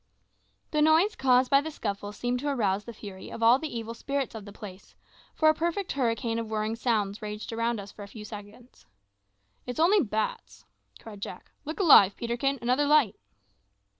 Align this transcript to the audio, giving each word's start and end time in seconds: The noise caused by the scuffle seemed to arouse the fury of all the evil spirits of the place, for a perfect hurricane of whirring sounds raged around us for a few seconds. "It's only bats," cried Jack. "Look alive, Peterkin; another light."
The 0.71 0.81
noise 0.81 1.15
caused 1.15 1.51
by 1.51 1.61
the 1.61 1.69
scuffle 1.69 2.11
seemed 2.11 2.39
to 2.39 2.47
arouse 2.49 2.85
the 2.85 2.91
fury 2.91 3.29
of 3.31 3.43
all 3.43 3.59
the 3.59 3.67
evil 3.71 3.93
spirits 3.93 4.33
of 4.33 4.45
the 4.45 4.51
place, 4.51 4.95
for 5.35 5.47
a 5.47 5.53
perfect 5.53 5.91
hurricane 5.91 6.39
of 6.39 6.49
whirring 6.49 6.75
sounds 6.75 7.21
raged 7.21 7.53
around 7.53 7.79
us 7.79 7.91
for 7.91 8.01
a 8.01 8.07
few 8.07 8.25
seconds. 8.25 8.87
"It's 9.67 9.79
only 9.79 10.01
bats," 10.01 10.65
cried 10.99 11.21
Jack. 11.21 11.51
"Look 11.65 11.79
alive, 11.79 12.15
Peterkin; 12.17 12.57
another 12.63 12.87
light." 12.87 13.15